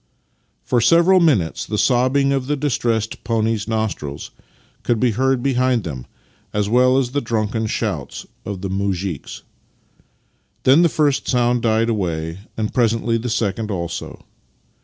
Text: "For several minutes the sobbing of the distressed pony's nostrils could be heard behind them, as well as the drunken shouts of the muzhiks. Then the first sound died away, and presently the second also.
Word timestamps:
"For 0.63 0.81
several 0.81 1.19
minutes 1.19 1.63
the 1.67 1.77
sobbing 1.77 2.33
of 2.33 2.47
the 2.47 2.55
distressed 2.57 3.23
pony's 3.23 3.67
nostrils 3.67 4.31
could 4.81 4.99
be 4.99 5.11
heard 5.11 5.43
behind 5.43 5.83
them, 5.83 6.07
as 6.53 6.67
well 6.67 6.97
as 6.97 7.11
the 7.11 7.21
drunken 7.21 7.67
shouts 7.67 8.25
of 8.43 8.61
the 8.61 8.69
muzhiks. 8.71 9.43
Then 10.63 10.81
the 10.81 10.89
first 10.89 11.27
sound 11.27 11.61
died 11.61 11.87
away, 11.89 12.39
and 12.57 12.73
presently 12.73 13.19
the 13.19 13.29
second 13.29 13.69
also. 13.69 14.25